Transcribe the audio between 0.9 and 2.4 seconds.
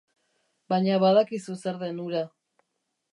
badakizu zer den hura.